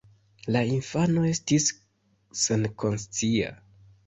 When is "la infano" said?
0.53-1.25